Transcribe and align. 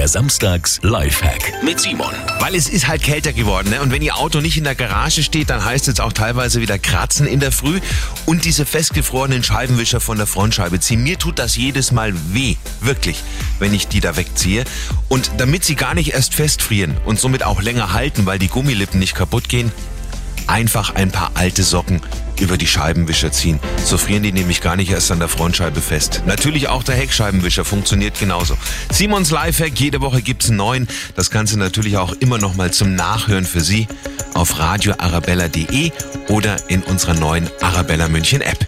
Der 0.00 0.08
Samstags 0.08 0.80
Lifehack 0.82 1.62
mit 1.62 1.78
Simon. 1.78 2.14
Weil 2.38 2.54
es 2.54 2.70
ist 2.70 2.88
halt 2.88 3.02
kälter 3.02 3.34
geworden. 3.34 3.68
Ne? 3.68 3.82
Und 3.82 3.92
wenn 3.92 4.00
Ihr 4.00 4.16
Auto 4.16 4.40
nicht 4.40 4.56
in 4.56 4.64
der 4.64 4.74
Garage 4.74 5.22
steht, 5.22 5.50
dann 5.50 5.62
heißt 5.62 5.88
es 5.88 6.00
auch 6.00 6.14
teilweise 6.14 6.62
wieder 6.62 6.78
kratzen 6.78 7.26
in 7.26 7.38
der 7.38 7.52
Früh 7.52 7.80
und 8.24 8.46
diese 8.46 8.64
festgefrorenen 8.64 9.44
Scheibenwischer 9.44 10.00
von 10.00 10.16
der 10.16 10.26
Frontscheibe 10.26 10.80
ziehen. 10.80 11.02
Mir 11.02 11.18
tut 11.18 11.38
das 11.38 11.54
jedes 11.54 11.92
Mal 11.92 12.14
weh. 12.32 12.56
Wirklich, 12.80 13.22
wenn 13.58 13.74
ich 13.74 13.88
die 13.88 14.00
da 14.00 14.16
wegziehe. 14.16 14.64
Und 15.10 15.32
damit 15.36 15.66
sie 15.66 15.74
gar 15.74 15.92
nicht 15.92 16.14
erst 16.14 16.34
festfrieren 16.34 16.96
und 17.04 17.20
somit 17.20 17.42
auch 17.42 17.60
länger 17.60 17.92
halten, 17.92 18.24
weil 18.24 18.38
die 18.38 18.48
Gummilippen 18.48 19.00
nicht 19.00 19.14
kaputt 19.14 19.50
gehen, 19.50 19.70
einfach 20.46 20.94
ein 20.94 21.10
paar 21.10 21.32
alte 21.34 21.62
Socken 21.62 22.00
über 22.40 22.58
die 22.58 22.66
Scheibenwischer 22.66 23.32
ziehen. 23.32 23.60
So 23.84 23.98
frieren 23.98 24.22
die 24.22 24.32
nämlich 24.32 24.60
gar 24.60 24.76
nicht 24.76 24.90
erst 24.90 25.10
an 25.10 25.18
der 25.18 25.28
Frontscheibe 25.28 25.80
fest. 25.80 26.22
Natürlich 26.26 26.68
auch 26.68 26.82
der 26.82 26.96
Heckscheibenwischer 26.96 27.64
funktioniert 27.64 28.18
genauso. 28.18 28.56
Simons 28.90 29.30
Lifehack, 29.30 29.78
jede 29.78 30.00
Woche 30.00 30.22
gibt's 30.22 30.48
einen 30.48 30.56
neuen. 30.56 30.88
Das 31.14 31.30
Ganze 31.30 31.58
natürlich 31.58 31.96
auch 31.96 32.12
immer 32.14 32.38
noch 32.38 32.54
mal 32.54 32.72
zum 32.72 32.94
Nachhören 32.94 33.44
für 33.44 33.60
Sie 33.60 33.86
auf 34.34 34.58
radioarabella.de 34.58 35.92
oder 36.28 36.56
in 36.68 36.82
unserer 36.82 37.14
neuen 37.14 37.48
Arabella 37.60 38.08
München 38.08 38.40
App. 38.40 38.58